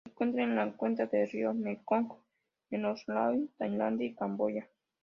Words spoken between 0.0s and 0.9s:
Se encuentra en la